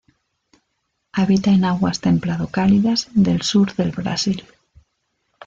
Habita 1.11 1.51
en 1.51 1.63
aguas 1.63 1.99
templado-cálidas 1.99 3.07
del 3.13 3.43
sur 3.43 3.75
del 3.75 3.91
Brasil. 3.91 4.43